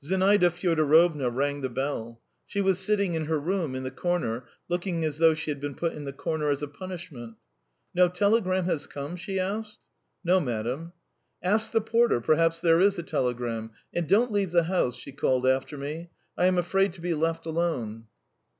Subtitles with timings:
[0.00, 2.20] Zinaida Fyodorovna rang the bell.
[2.46, 5.74] She was sitting in her room, in the corner, looking as though she had been
[5.74, 7.34] put in the corner as a punishment.
[7.92, 9.80] "No telegram has come?" she asked.
[10.22, 10.92] "No, madam."
[11.42, 13.72] "Ask the porter; perhaps there is a telegram.
[13.92, 16.10] And don't leave the house," she called after me.
[16.38, 18.04] "I am afraid to be left alone."